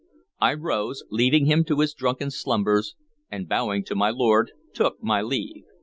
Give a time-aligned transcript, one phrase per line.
[0.39, 2.95] I rose, leaving him to his drunken slumbers,
[3.29, 5.65] and, bowing to my lord, took my leave.